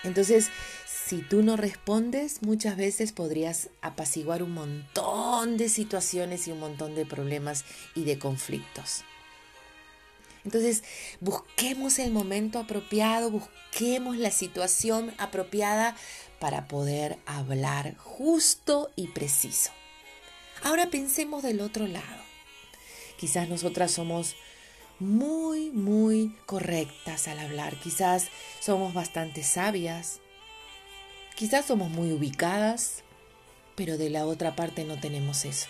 Entonces, 0.02 0.50
si 0.86 1.22
tú 1.22 1.42
no 1.42 1.56
respondes, 1.56 2.42
muchas 2.42 2.76
veces 2.76 3.12
podrías 3.12 3.70
apaciguar 3.80 4.42
un 4.42 4.54
montón 4.54 5.56
de 5.56 5.68
situaciones 5.68 6.48
y 6.48 6.50
un 6.50 6.58
montón 6.58 6.96
de 6.96 7.06
problemas 7.06 7.64
y 7.94 8.04
de 8.04 8.18
conflictos. 8.18 9.04
Entonces, 10.44 10.82
busquemos 11.20 11.98
el 11.98 12.10
momento 12.10 12.58
apropiado, 12.58 13.30
busquemos 13.30 14.16
la 14.16 14.30
situación 14.30 15.14
apropiada 15.18 15.96
para 16.38 16.68
poder 16.68 17.18
hablar 17.26 17.96
justo 17.96 18.90
y 18.96 19.08
preciso. 19.08 19.70
Ahora 20.62 20.90
pensemos 20.90 21.42
del 21.42 21.60
otro 21.60 21.86
lado. 21.86 22.22
Quizás 23.18 23.48
nosotras 23.48 23.90
somos 23.90 24.36
muy, 24.98 25.70
muy 25.70 26.36
correctas 26.46 27.28
al 27.28 27.38
hablar. 27.38 27.76
Quizás 27.80 28.28
somos 28.60 28.94
bastante 28.94 29.42
sabias. 29.42 30.20
Quizás 31.36 31.66
somos 31.66 31.90
muy 31.90 32.12
ubicadas, 32.12 33.04
pero 33.76 33.96
de 33.96 34.10
la 34.10 34.26
otra 34.26 34.56
parte 34.56 34.84
no 34.84 34.98
tenemos 34.98 35.44
eso. 35.44 35.68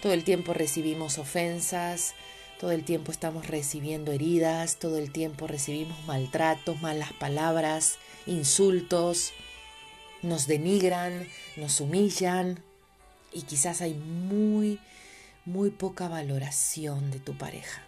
Todo 0.00 0.12
el 0.12 0.24
tiempo 0.24 0.52
recibimos 0.52 1.18
ofensas, 1.18 2.14
todo 2.62 2.70
el 2.70 2.84
tiempo 2.84 3.10
estamos 3.10 3.48
recibiendo 3.48 4.12
heridas, 4.12 4.76
todo 4.76 4.96
el 4.96 5.10
tiempo 5.10 5.48
recibimos 5.48 5.98
maltratos, 6.06 6.80
malas 6.80 7.12
palabras, 7.12 7.96
insultos, 8.24 9.32
nos 10.22 10.46
denigran, 10.46 11.26
nos 11.56 11.80
humillan 11.80 12.62
y 13.32 13.42
quizás 13.42 13.82
hay 13.82 13.94
muy, 13.94 14.78
muy 15.44 15.70
poca 15.70 16.06
valoración 16.06 17.10
de 17.10 17.18
tu 17.18 17.36
pareja 17.36 17.82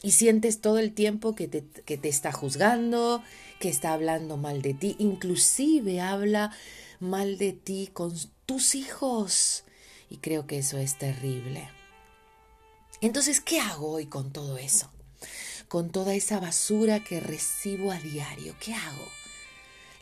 y 0.00 0.12
sientes 0.12 0.60
todo 0.60 0.78
el 0.78 0.92
tiempo 0.92 1.34
que 1.34 1.48
te, 1.48 1.64
que 1.84 1.98
te 1.98 2.08
está 2.08 2.30
juzgando, 2.30 3.20
que 3.58 3.68
está 3.68 3.94
hablando 3.94 4.36
mal 4.36 4.62
de 4.62 4.74
ti, 4.74 4.94
inclusive 5.00 6.00
habla 6.00 6.52
mal 7.00 7.36
de 7.36 7.52
ti 7.52 7.90
con 7.92 8.14
tus 8.46 8.76
hijos. 8.76 9.64
Y 10.08 10.18
creo 10.18 10.46
que 10.46 10.58
eso 10.58 10.78
es 10.78 10.98
terrible. 10.98 11.68
Entonces, 13.02 13.40
¿qué 13.40 13.60
hago 13.60 13.90
hoy 13.90 14.06
con 14.06 14.32
todo 14.32 14.56
eso? 14.56 14.90
Con 15.68 15.90
toda 15.90 16.14
esa 16.14 16.40
basura 16.40 17.04
que 17.04 17.20
recibo 17.20 17.92
a 17.92 17.98
diario, 17.98 18.54
¿qué 18.60 18.74
hago? 18.74 19.08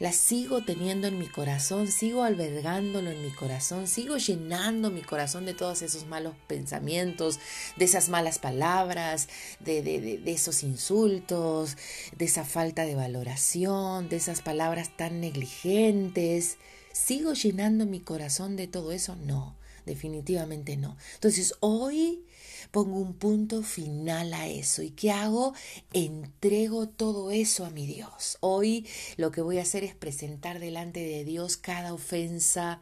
la 0.01 0.13
sigo 0.13 0.65
teniendo 0.65 1.09
en 1.09 1.19
mi 1.19 1.29
corazón, 1.29 1.93
sigo 1.93 2.25
albergándolo 2.25 3.11
en 3.11 3.23
mi 3.23 3.31
corazón, 3.31 3.87
sigo 3.87 4.17
llenando 4.17 4.91
mi 4.91 5.03
corazón 5.03 5.45
de 5.45 5.53
todos 5.53 5.83
esos 5.83 6.07
malos 6.07 6.35
pensamientos, 6.47 7.39
de 7.77 7.85
esas 7.85 8.09
malas 8.09 8.39
palabras, 8.39 9.29
de, 9.61 10.23
esos 10.25 10.63
insultos, 10.63 11.77
de 12.17 12.25
esa 12.25 12.47
falta 12.47 12.87
de 12.87 12.95
valoración, 12.95 14.09
de 14.09 14.17
esas 14.17 14.41
palabras 14.41 14.97
tan 14.97 15.21
negligentes. 15.21 16.57
¿Sigo 16.93 17.35
llenando 17.35 17.85
mi 17.85 18.01
corazón 18.01 18.57
de 18.57 18.69
todo 18.69 18.93
eso? 18.93 19.17
No, 19.17 19.55
definitivamente 19.85 20.79
no. 20.79 20.97
Entonces 21.17 21.55
hoy 21.61 22.25
pongo 22.71 22.99
un 22.99 23.15
punto 23.15 23.63
final 23.63 24.33
a 24.35 24.49
eso. 24.49 24.83
¿Y 24.83 24.91
qué 24.91 25.11
hago? 25.11 25.55
Entrego 25.93 26.89
todo 26.89 27.31
eso 27.31 27.65
a 27.65 27.71
mi 27.71 27.87
Dios. 27.87 28.39
Hoy 28.41 28.87
lo 29.17 29.31
que 29.31 29.41
voy 29.41 29.59
a 29.59 29.63
hacer 29.63 29.85
es 29.85 29.95
presentar 29.95 30.61
delante 30.61 31.01
de 31.01 31.25
Dios 31.25 31.57
cada 31.57 31.93
ofensa, 31.93 32.81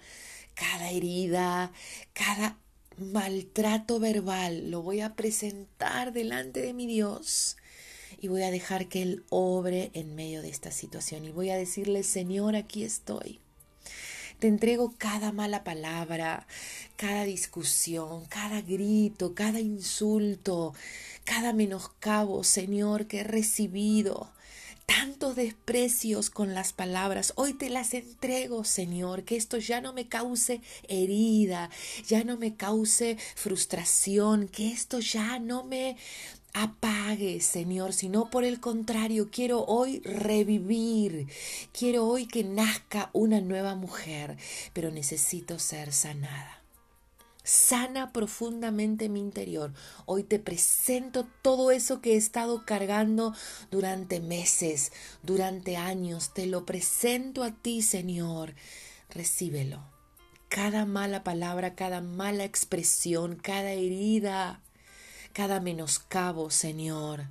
cada 0.55 0.91
herida, 0.91 1.73
cada 2.13 2.59
maltrato 2.99 3.99
verbal. 4.01 4.71
Lo 4.71 4.83
voy 4.83 5.01
a 5.01 5.15
presentar 5.15 6.13
delante 6.13 6.61
de 6.61 6.75
mi 6.75 6.87
Dios. 6.87 7.57
Y 8.21 8.29
voy 8.29 8.43
a 8.43 8.51
dejar 8.51 8.89
que 8.89 9.03
Él 9.03 9.25
obre 9.31 9.91
en 9.95 10.15
medio 10.15 10.43
de 10.43 10.49
esta 10.49 10.71
situación. 10.71 11.25
Y 11.25 11.31
voy 11.31 11.51
a 11.51 11.57
decirle, 11.57 12.03
Señor, 12.03 12.57
aquí 12.57 12.83
estoy. 12.83 13.41
Te 14.39 14.47
entrego 14.47 14.95
cada 14.99 15.33
mala 15.33 15.65
palabra, 15.65 16.47
cada 16.97 17.25
discusión, 17.25 18.25
cada 18.27 18.61
grito, 18.61 19.35
cada 19.35 19.59
insulto, 19.59 20.75
cada 21.25 21.53
menoscabo, 21.53 22.45
Señor, 22.45 23.07
que 23.07 23.21
he 23.21 23.25
recibido 23.25 24.31
tantos 24.87 25.37
desprecios 25.37 26.31
con 26.31 26.55
las 26.55 26.73
palabras. 26.73 27.33
Hoy 27.35 27.53
te 27.53 27.69
las 27.69 27.95
entrego, 27.95 28.63
Señor, 28.63 29.25
que 29.25 29.37
esto 29.37 29.59
ya 29.59 29.81
no 29.81 29.93
me 29.93 30.07
cause 30.07 30.63
herida, 30.89 31.69
ya 32.07 32.23
no 32.23 32.37
me 32.37 32.55
cause 32.55 33.19
frustración, 33.35 34.47
que 34.47 34.73
esto 34.73 35.01
ya 35.01 35.41
no 35.41 35.65
me 35.65 35.97
apague, 36.63 37.41
Señor, 37.41 37.93
sino 37.93 38.31
por 38.31 38.45
el 38.45 38.61
contrario, 38.61 39.29
quiero 39.31 39.65
hoy 39.65 40.01
revivir, 40.01 41.29
quiero 41.73 42.07
hoy 42.07 42.27
que 42.27 42.43
nazca 42.43 43.11
una 43.13 43.41
nueva 43.41 43.75
mujer, 43.75 44.37
pero 44.73 44.91
necesito 44.91 45.59
ser 45.59 45.93
sanada. 45.93 46.63
Sana 47.45 48.13
profundamente 48.13 49.09
mi 49.09 49.21
interior. 49.21 49.73
Hoy 50.05 50.23
te 50.23 50.39
presento 50.39 51.27
todo 51.41 51.71
eso 51.71 52.03
que 52.03 52.13
he 52.13 52.17
estado 52.17 52.67
cargando 52.67 53.35
durante 53.71 54.21
meses, 54.21 54.93
durante 55.23 55.79
años. 55.79 56.35
Te 56.35 56.45
lo 56.45 56.67
presento 56.67 57.43
a 57.43 57.53
ti, 57.53 57.81
Señor. 57.81 58.55
Recíbelo. 59.09 59.83
Cada 60.51 60.85
mala 60.85 61.25
palabra, 61.25 61.75
cada 61.75 62.03
mala 62.03 62.45
expresión, 62.45 63.37
cada 63.37 63.71
herida, 63.71 64.61
cada 65.33 65.61
menoscabo, 65.61 66.51
Señor, 66.51 67.27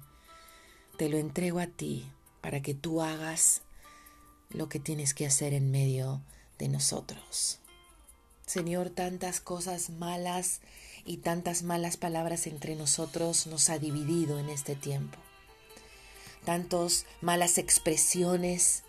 te 0.98 1.10
lo 1.10 1.18
entrego 1.18 1.60
a 1.60 1.68
ti 1.68 2.10
para 2.42 2.62
que 2.62 2.74
tú 2.74 3.02
hagas 3.02 3.62
lo 4.50 4.70
que 4.70 4.80
tienes 4.80 5.14
que 5.14 5.26
hacer 5.26 5.54
en 5.54 5.72
medio 5.72 6.22
de 6.58 6.70
nosotros. 6.70 7.60
Señor, 8.46 8.90
tantas 8.90 9.42
cosas 9.42 9.90
malas 9.90 10.62
y 11.06 11.18
tantas 11.18 11.64
malas 11.64 11.98
palabras 11.98 12.48
entre 12.48 12.76
nosotros 12.76 13.48
nos 13.48 13.70
ha 13.70 13.78
dividido 13.78 14.40
en 14.40 14.50
este 14.50 14.76
tiempo. 14.76 15.18
Tantas 16.46 17.06
malas 17.22 17.58
expresiones 17.58 18.84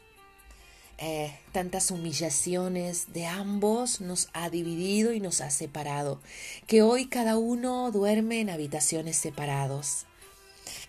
eh, 1.00 1.38
tantas 1.52 1.93
humillaciones 1.93 3.12
de 3.12 3.26
ambos 3.26 4.00
nos 4.00 4.28
ha 4.33 4.50
dividido 4.50 5.12
y 5.12 5.21
nos 5.21 5.40
ha 5.40 5.50
separado, 5.50 6.21
que 6.67 6.83
hoy 6.83 7.07
cada 7.07 7.38
uno 7.38 7.93
duerme 7.93 8.40
en 8.40 8.50
habitaciones 8.50 9.17
separados. 9.17 10.07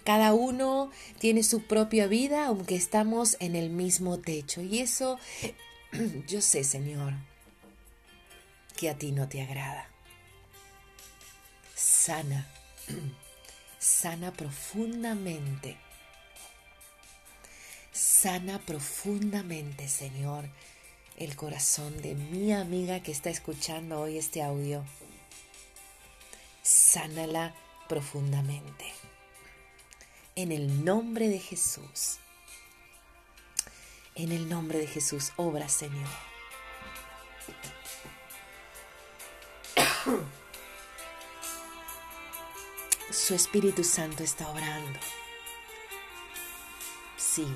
Cada 0.03 0.33
uno 0.33 0.89
tiene 1.19 1.43
su 1.43 1.61
propia 1.61 2.07
vida, 2.07 2.47
aunque 2.47 2.75
estamos 2.75 3.37
en 3.39 3.55
el 3.55 3.69
mismo 3.69 4.17
techo. 4.17 4.61
Y 4.61 4.79
eso 4.79 5.19
yo 6.27 6.41
sé, 6.41 6.63
Señor, 6.63 7.13
que 8.75 8.89
a 8.89 8.97
ti 8.97 9.11
no 9.11 9.29
te 9.29 9.43
agrada. 9.43 9.89
Sana, 11.75 12.47
sana 13.79 14.33
profundamente 14.33 15.77
Sana 17.91 18.59
profundamente, 18.59 19.87
Señor, 19.87 20.45
el 21.17 21.35
corazón 21.35 22.01
de 22.01 22.15
mi 22.15 22.53
amiga 22.53 23.01
que 23.01 23.11
está 23.11 23.29
escuchando 23.29 23.99
hoy 23.99 24.17
este 24.17 24.41
audio. 24.43 24.85
Sánala 26.61 27.55
profundamente. 27.87 28.93
En 30.35 30.51
el 30.51 30.85
nombre 30.85 31.27
de 31.29 31.39
Jesús. 31.39 32.19
En 34.15 34.31
el 34.31 34.47
nombre 34.47 34.77
de 34.79 34.87
Jesús, 34.87 35.33
obra, 35.35 35.67
Señor. 35.67 36.07
Su 43.11 43.33
Espíritu 43.33 43.83
Santo 43.83 44.23
está 44.23 44.47
obrando. 44.49 44.99
Sí, 47.17 47.47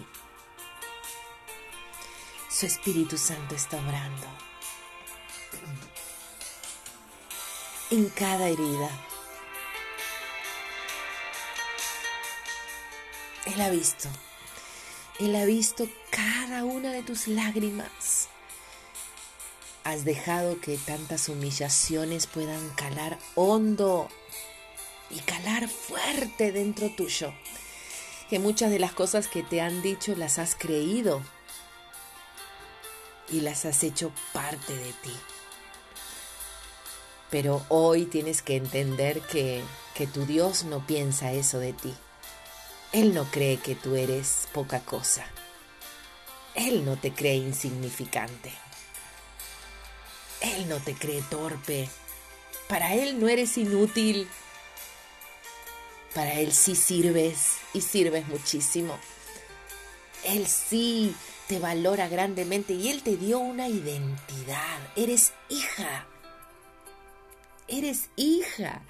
Espíritu 2.65 3.17
Santo 3.17 3.55
está 3.55 3.77
obrando 3.77 4.27
en 7.91 8.09
cada 8.09 8.47
herida. 8.47 8.89
Él 13.45 13.61
ha 13.61 13.69
visto, 13.69 14.07
Él 15.19 15.35
ha 15.35 15.45
visto 15.45 15.87
cada 16.09 16.63
una 16.63 16.91
de 16.91 17.03
tus 17.03 17.27
lágrimas. 17.27 18.29
Has 19.83 20.05
dejado 20.05 20.61
que 20.61 20.77
tantas 20.77 21.29
humillaciones 21.29 22.25
puedan 22.27 22.69
calar 22.69 23.19
hondo 23.35 24.07
y 25.09 25.19
calar 25.19 25.67
fuerte 25.67 26.51
dentro 26.51 26.89
tuyo. 26.89 27.33
Que 28.29 28.39
muchas 28.39 28.71
de 28.71 28.79
las 28.79 28.93
cosas 28.93 29.27
que 29.27 29.43
te 29.43 29.61
han 29.61 29.81
dicho 29.81 30.15
las 30.15 30.39
has 30.39 30.55
creído 30.55 31.21
y 33.33 33.41
las 33.41 33.65
has 33.65 33.83
hecho 33.83 34.11
parte 34.31 34.75
de 34.75 34.93
ti. 34.93 35.13
Pero 37.31 37.65
hoy 37.67 38.05
tienes 38.05 38.43
que 38.43 38.55
entender 38.55 39.21
que, 39.21 39.63
que 39.95 40.05
tu 40.05 40.27
Dios 40.27 40.65
no 40.65 40.85
piensa 40.85 41.33
eso 41.33 41.57
de 41.57 41.73
ti. 41.73 41.95
Él 42.91 43.15
no 43.15 43.25
cree 43.31 43.57
que 43.57 43.73
tú 43.73 43.95
eres 43.95 44.47
poca 44.53 44.81
cosa. 44.81 45.25
Él 46.53 46.85
no 46.85 46.95
te 46.95 47.11
cree 47.11 47.37
insignificante. 47.37 48.53
Él 50.41 50.69
no 50.69 50.77
te 50.77 50.93
cree 50.93 51.23
torpe. 51.23 51.89
Para 52.69 52.93
Él 52.93 53.19
no 53.19 53.27
eres 53.29 53.57
inútil. 53.57 54.29
Para 56.13 56.33
Él 56.33 56.53
sí 56.53 56.75
sirves 56.75 57.55
y 57.73 57.81
sirves 57.81 58.27
muchísimo. 58.27 58.99
Él 60.25 60.47
sí 60.47 61.15
te 61.47 61.59
valora 61.59 62.07
grandemente 62.07 62.73
y 62.73 62.89
Él 62.89 63.03
te 63.03 63.17
dio 63.17 63.39
una 63.39 63.67
identidad. 63.67 64.79
Eres 64.95 65.33
hija. 65.49 66.07
Eres 67.67 68.09
hija. 68.15 68.81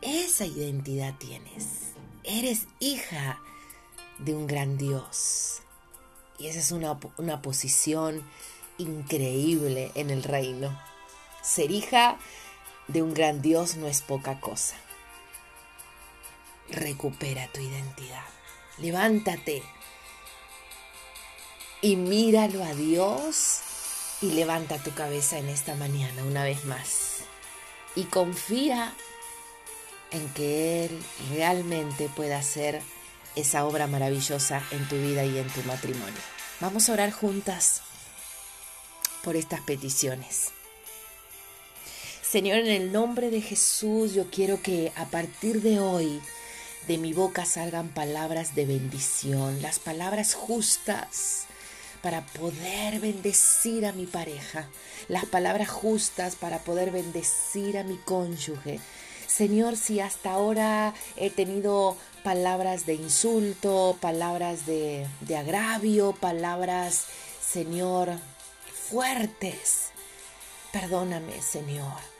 Esa 0.00 0.46
identidad 0.46 1.14
tienes. 1.18 1.92
Eres 2.24 2.66
hija 2.78 3.40
de 4.18 4.34
un 4.34 4.46
gran 4.46 4.78
Dios. 4.78 5.62
Y 6.38 6.46
esa 6.46 6.58
es 6.58 6.72
una, 6.72 6.98
una 7.18 7.42
posición 7.42 8.24
increíble 8.78 9.92
en 9.94 10.10
el 10.10 10.22
reino. 10.22 10.78
Ser 11.42 11.70
hija 11.70 12.18
de 12.88 13.02
un 13.02 13.14
gran 13.14 13.42
Dios 13.42 13.76
no 13.76 13.86
es 13.86 14.00
poca 14.00 14.40
cosa. 14.40 14.76
Recupera 16.70 17.48
tu 17.52 17.60
identidad. 17.60 18.24
Levántate 18.78 19.62
y 21.82 21.96
míralo 21.96 22.62
a 22.64 22.74
Dios 22.74 23.60
y 24.20 24.32
levanta 24.32 24.78
tu 24.78 24.92
cabeza 24.92 25.38
en 25.38 25.48
esta 25.48 25.74
mañana 25.74 26.24
una 26.24 26.44
vez 26.44 26.64
más. 26.64 27.20
Y 27.94 28.04
confía 28.04 28.94
en 30.10 30.28
que 30.34 30.84
Él 30.84 31.02
realmente 31.32 32.08
pueda 32.14 32.38
hacer 32.38 32.82
esa 33.36 33.64
obra 33.64 33.86
maravillosa 33.86 34.62
en 34.70 34.86
tu 34.88 34.96
vida 34.96 35.24
y 35.24 35.38
en 35.38 35.48
tu 35.48 35.62
matrimonio. 35.62 36.20
Vamos 36.60 36.88
a 36.88 36.92
orar 36.92 37.10
juntas 37.10 37.82
por 39.22 39.36
estas 39.36 39.60
peticiones. 39.60 40.50
Señor, 42.22 42.58
en 42.58 42.68
el 42.68 42.92
nombre 42.92 43.30
de 43.30 43.40
Jesús, 43.40 44.14
yo 44.14 44.30
quiero 44.30 44.62
que 44.62 44.92
a 44.96 45.06
partir 45.06 45.62
de 45.62 45.80
hoy 45.80 46.20
de 46.86 46.98
mi 46.98 47.12
boca 47.12 47.44
salgan 47.44 47.88
palabras 47.88 48.54
de 48.54 48.66
bendición, 48.66 49.62
las 49.62 49.78
palabras 49.78 50.34
justas 50.34 51.46
para 52.02 52.24
poder 52.26 53.00
bendecir 53.00 53.86
a 53.86 53.92
mi 53.92 54.06
pareja, 54.06 54.68
las 55.08 55.26
palabras 55.26 55.68
justas 55.68 56.36
para 56.36 56.58
poder 56.60 56.90
bendecir 56.90 57.78
a 57.78 57.84
mi 57.84 57.96
cónyuge. 57.96 58.80
Señor, 59.26 59.76
si 59.76 60.00
hasta 60.00 60.32
ahora 60.32 60.94
he 61.16 61.30
tenido 61.30 61.96
palabras 62.24 62.84
de 62.86 62.94
insulto, 62.94 63.96
palabras 64.00 64.66
de, 64.66 65.06
de 65.20 65.36
agravio, 65.36 66.12
palabras, 66.12 67.06
Señor, 67.40 68.10
fuertes. 68.90 69.90
Perdóname, 70.72 71.40
Señor. 71.42 72.10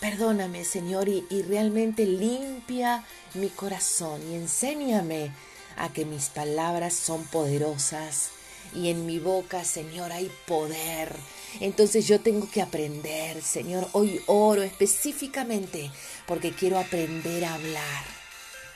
Perdóname, 0.00 0.64
Señor, 0.64 1.08
y, 1.08 1.24
y, 1.30 1.42
realmente 1.42 2.04
limpia 2.04 3.04
mi 3.34 3.48
corazón 3.48 4.20
y 4.30 4.34
enséñame 4.34 5.32
a 5.76 5.92
que 5.92 6.04
mis 6.04 6.28
palabras 6.28 6.94
son 6.94 7.24
poderosas 7.24 8.30
y 8.74 8.88
en 8.88 9.06
mi 9.06 9.18
boca, 9.18 9.64
Señor, 9.64 10.12
hay 10.12 10.30
poder. 10.46 11.14
Entonces 11.60 12.06
yo 12.06 12.20
tengo 12.20 12.50
que 12.50 12.62
aprender, 12.62 13.40
Señor. 13.42 13.88
Hoy 13.92 14.20
oro 14.26 14.62
específicamente 14.62 15.90
porque 16.26 16.52
quiero 16.52 16.78
aprender 16.78 17.44
a 17.44 17.54
hablar 17.54 18.24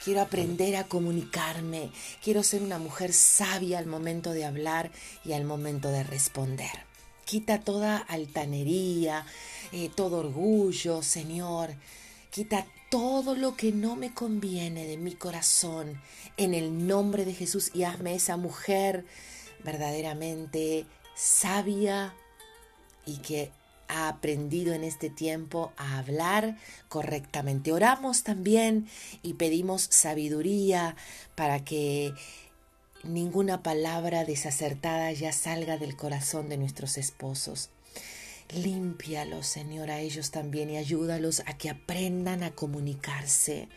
quiero 0.08 0.22
aprender 0.22 0.74
a 0.76 0.84
comunicarme, 0.84 1.90
quiero 2.22 2.42
ser 2.42 2.62
una 2.62 2.78
mujer 2.78 3.12
sabia 3.12 3.78
al 3.78 3.84
momento 3.84 4.32
de 4.32 4.46
hablar 4.46 4.90
y 5.22 5.34
al 5.34 5.44
momento 5.44 5.90
de 5.90 6.02
responder. 6.02 6.70
Quita 7.26 7.60
toda 7.60 7.98
altanería, 7.98 9.26
eh, 9.70 9.90
todo 9.94 10.20
orgullo, 10.20 11.02
Señor. 11.02 11.74
Quita 12.30 12.66
todo 12.90 13.34
lo 13.34 13.56
que 13.56 13.72
no 13.72 13.96
me 13.96 14.14
conviene 14.14 14.86
de 14.86 14.96
mi 14.96 15.12
corazón 15.12 16.00
en 16.36 16.54
el 16.54 16.86
nombre 16.86 17.24
de 17.24 17.34
Jesús 17.34 17.70
y 17.74 17.84
hazme 17.84 18.14
esa 18.14 18.36
mujer 18.36 19.04
verdaderamente 19.64 20.86
sabia 21.14 22.14
y 23.04 23.18
que 23.18 23.50
ha 23.88 24.08
aprendido 24.08 24.74
en 24.74 24.84
este 24.84 25.10
tiempo 25.10 25.72
a 25.76 25.98
hablar 25.98 26.56
correctamente. 26.88 27.72
Oramos 27.72 28.22
también 28.22 28.86
y 29.22 29.34
pedimos 29.34 29.88
sabiduría 29.90 30.94
para 31.34 31.64
que 31.64 32.12
ninguna 33.02 33.62
palabra 33.62 34.24
desacertada 34.24 35.10
ya 35.12 35.32
salga 35.32 35.78
del 35.78 35.96
corazón 35.96 36.48
de 36.48 36.58
nuestros 36.58 36.98
esposos. 36.98 37.70
Límpialos, 38.54 39.46
Señor, 39.46 39.90
a 39.90 40.00
ellos 40.00 40.30
también 40.30 40.70
y 40.70 40.76
ayúdalos 40.76 41.42
a 41.46 41.56
que 41.56 41.70
aprendan 41.70 42.42
a 42.42 42.52
comunicarse 42.52 43.68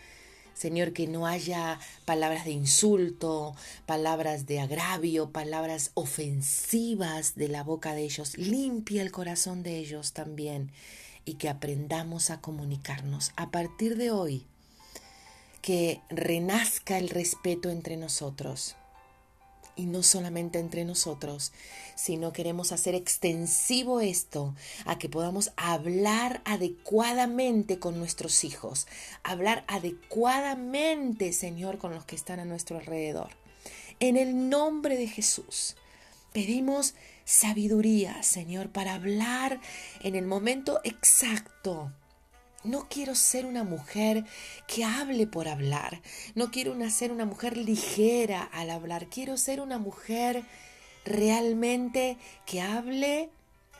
Señor, 0.61 0.93
que 0.93 1.07
no 1.07 1.25
haya 1.25 1.79
palabras 2.05 2.45
de 2.45 2.51
insulto, 2.51 3.55
palabras 3.87 4.45
de 4.45 4.59
agravio, 4.59 5.31
palabras 5.31 5.89
ofensivas 5.95 7.33
de 7.33 7.47
la 7.47 7.63
boca 7.63 7.95
de 7.95 8.03
ellos. 8.03 8.37
Limpia 8.37 9.01
el 9.01 9.11
corazón 9.11 9.63
de 9.63 9.77
ellos 9.77 10.13
también 10.13 10.69
y 11.25 11.35
que 11.35 11.49
aprendamos 11.49 12.29
a 12.29 12.41
comunicarnos. 12.41 13.31
A 13.37 13.49
partir 13.49 13.97
de 13.97 14.11
hoy, 14.11 14.45
que 15.63 16.01
renazca 16.09 16.99
el 16.99 17.09
respeto 17.09 17.71
entre 17.71 17.97
nosotros 17.97 18.75
y 19.75 19.85
no 19.85 20.03
solamente 20.03 20.59
entre 20.59 20.85
nosotros, 20.85 21.51
sino 21.95 22.33
queremos 22.33 22.71
hacer 22.71 22.95
extensivo 22.95 24.01
esto 24.01 24.55
a 24.85 24.97
que 24.97 25.09
podamos 25.09 25.51
hablar 25.55 26.41
adecuadamente 26.45 27.79
con 27.79 27.97
nuestros 27.97 28.43
hijos, 28.43 28.87
hablar 29.23 29.63
adecuadamente, 29.67 31.33
Señor, 31.33 31.77
con 31.77 31.93
los 31.93 32.05
que 32.05 32.15
están 32.15 32.39
a 32.39 32.45
nuestro 32.45 32.77
alrededor. 32.77 33.29
En 33.99 34.17
el 34.17 34.49
nombre 34.49 34.97
de 34.97 35.07
Jesús, 35.07 35.75
pedimos 36.33 36.95
sabiduría, 37.25 38.23
Señor, 38.23 38.69
para 38.69 38.95
hablar 38.95 39.59
en 40.01 40.15
el 40.15 40.25
momento 40.25 40.81
exacto 40.83 41.91
no 42.63 42.87
quiero 42.89 43.15
ser 43.15 43.45
una 43.45 43.63
mujer 43.63 44.25
que 44.67 44.83
hable 44.83 45.27
por 45.27 45.47
hablar. 45.47 46.01
No 46.35 46.51
quiero 46.51 46.75
ser 46.89 47.11
una 47.11 47.25
mujer 47.25 47.57
ligera 47.57 48.43
al 48.43 48.69
hablar. 48.69 49.07
Quiero 49.07 49.37
ser 49.37 49.61
una 49.61 49.79
mujer 49.79 50.43
realmente 51.05 52.17
que 52.45 52.61
hable 52.61 53.29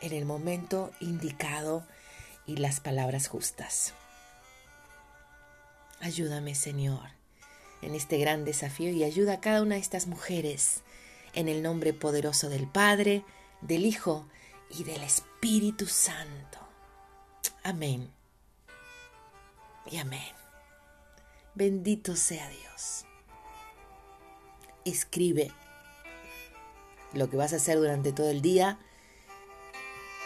en 0.00 0.12
el 0.12 0.24
momento 0.24 0.90
indicado 1.00 1.86
y 2.46 2.56
las 2.56 2.80
palabras 2.80 3.28
justas. 3.28 3.94
Ayúdame, 6.00 6.56
Señor, 6.56 7.10
en 7.80 7.94
este 7.94 8.18
gran 8.18 8.44
desafío 8.44 8.90
y 8.90 9.04
ayuda 9.04 9.34
a 9.34 9.40
cada 9.40 9.62
una 9.62 9.76
de 9.76 9.80
estas 9.80 10.08
mujeres 10.08 10.82
en 11.34 11.48
el 11.48 11.62
nombre 11.62 11.92
poderoso 11.92 12.48
del 12.48 12.66
Padre, 12.66 13.24
del 13.60 13.86
Hijo 13.86 14.26
y 14.68 14.82
del 14.82 15.04
Espíritu 15.04 15.86
Santo. 15.86 16.58
Amén 17.62 18.21
y 19.90 19.98
amén. 19.98 20.32
Bendito 21.54 22.16
sea 22.16 22.48
Dios. 22.48 23.04
Escribe. 24.84 25.52
Lo 27.12 27.28
que 27.28 27.36
vas 27.36 27.52
a 27.52 27.56
hacer 27.56 27.76
durante 27.76 28.12
todo 28.12 28.30
el 28.30 28.40
día 28.40 28.78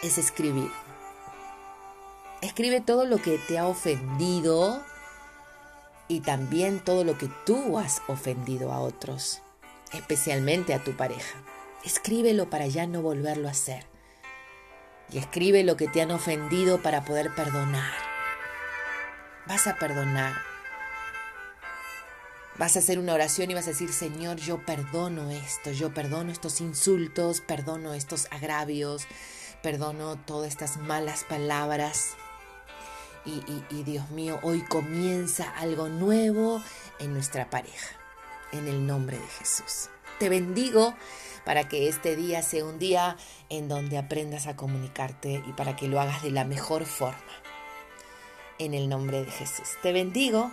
es 0.03 0.19
escribir. 0.19 0.71
Escribe 2.42 2.81
todo 2.81 3.07
lo 3.07 3.19
que 3.19 3.38
te 3.38 3.59
ha 3.59 3.66
ofendido 3.66 4.85
y 6.07 6.21
también 6.21 6.79
todo 6.79 7.03
lo 7.03 7.19
que 7.19 7.29
tú 7.45 7.79
has 7.79 8.03
ofendido 8.07 8.73
a 8.73 8.81
otros, 8.81 9.42
especialmente 9.92 10.75
a 10.75 10.85
tu 10.85 10.97
pareja. 10.97 11.42
Escríbelo 11.85 12.49
para 12.49 12.66
ya 12.69 12.87
no 12.87 13.03
volverlo 13.03 13.49
a 13.49 13.53
hacer. 13.53 13.87
Y 15.11 15.19
escribe 15.19 15.64
lo 15.64 15.77
que 15.77 15.88
te 15.88 16.03
han 16.03 16.11
ofendido 16.12 16.81
para 16.83 17.05
poder 17.05 17.35
perdonar 17.35 18.06
vas 19.47 19.67
a 19.67 19.77
perdonar. 19.77 20.35
Vas 22.59 22.77
a 22.77 22.79
hacer 22.79 22.99
una 22.99 23.13
oración 23.13 23.51
y 23.51 23.55
vas 23.55 23.67
a 23.67 23.71
decir, 23.71 23.93
Señor, 23.93 24.39
yo 24.39 24.65
perdono 24.65 25.31
esto, 25.31 25.73
yo 25.73 25.93
perdono 25.93 26.33
estos 26.33 26.61
insultos, 26.63 27.43
perdono 27.43 27.93
estos 27.93 28.29
agravios, 28.31 29.07
perdono 29.63 30.17
todas 30.17 30.49
estas 30.49 30.79
malas 30.79 31.25
palabras. 31.25 32.15
Y, 33.27 33.83
Dios 33.83 34.09
mío, 34.11 34.39
hoy 34.43 34.63
comienza 34.63 35.51
algo 35.51 35.89
nuevo 35.89 36.63
en 37.01 37.13
nuestra 37.13 37.51
pareja, 37.51 37.97
en 38.53 38.69
el 38.69 38.87
nombre 38.87 39.19
de 39.19 39.27
Jesús. 39.27 39.91
Te 40.21 40.29
bendigo 40.29 40.95
para 41.45 41.69
que 41.69 41.89
este 41.89 42.15
día 42.15 42.43
sea 42.43 42.65
un 42.65 42.79
día 42.79 43.17
en 43.49 43.69
donde 43.69 43.99
aprendas 43.99 44.47
a 44.47 44.55
comunicarte 44.55 45.43
y 45.45 45.53
para 45.55 45.75
que 45.75 45.89
lo 45.89 46.01
hagas 46.01 46.23
de 46.23 46.31
la 46.31 46.45
mejor 46.45 46.87
forma. 46.87 47.46
En 48.59 48.73
el 48.73 48.88
nombre 48.88 49.25
de 49.25 49.31
Jesús. 49.31 49.69
Te 49.83 49.92
bendigo. 49.92 50.51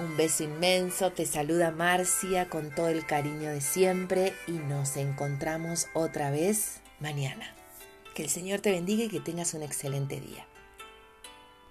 Un 0.00 0.16
beso 0.16 0.42
inmenso. 0.42 1.12
Te 1.12 1.24
saluda 1.24 1.70
Marcia 1.70 2.48
con 2.48 2.74
todo 2.74 2.88
el 2.88 3.06
cariño 3.06 3.50
de 3.50 3.60
siempre 3.60 4.34
y 4.46 4.52
nos 4.52 4.96
encontramos 4.96 5.86
otra 5.94 6.30
vez 6.30 6.80
mañana. 6.98 7.54
Que 8.14 8.24
el 8.24 8.28
Señor 8.28 8.60
te 8.60 8.72
bendiga 8.72 9.04
y 9.04 9.08
que 9.08 9.20
tengas 9.20 9.54
un 9.54 9.62
excelente 9.62 10.20
día. 10.20 10.47